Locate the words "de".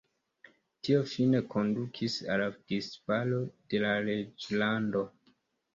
3.75-3.87